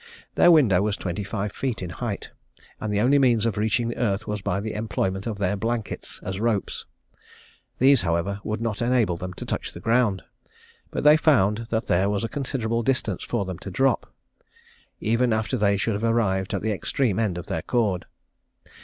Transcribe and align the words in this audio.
Their 0.33 0.49
window 0.49 0.81
was 0.81 0.97
twenty 0.97 1.23
five 1.23 1.51
feet 1.51 1.79
in 1.83 1.91
height, 1.91 2.31
and 2.79 2.91
the 2.91 2.99
only 3.01 3.19
means 3.19 3.45
of 3.45 3.55
reaching 3.55 3.87
the 3.87 3.97
earth 3.99 4.25
was 4.25 4.41
by 4.41 4.59
the 4.59 4.73
employment 4.73 5.27
of 5.27 5.37
their 5.37 5.55
blankets 5.55 6.19
as 6.23 6.39
ropes. 6.39 6.87
These, 7.77 8.01
however, 8.01 8.39
would 8.43 8.61
not 8.61 8.81
enable 8.81 9.15
them 9.15 9.31
to 9.33 9.45
touch 9.45 9.73
the 9.73 9.79
ground; 9.79 10.23
but 10.89 11.03
they 11.03 11.17
found 11.17 11.67
that 11.69 11.85
there 11.85 12.09
was 12.09 12.23
a 12.23 12.27
considerable 12.29 12.81
distance 12.81 13.23
for 13.23 13.45
them 13.45 13.59
to 13.59 13.69
drop, 13.69 14.11
even 14.99 15.31
after 15.31 15.55
they 15.55 15.77
should 15.77 15.93
have 15.93 16.03
arrived 16.03 16.55
at 16.55 16.63
the 16.63 16.71
extreme 16.71 17.19
end 17.19 17.37
of 17.37 17.45
their 17.45 17.61
cord. 17.61 18.05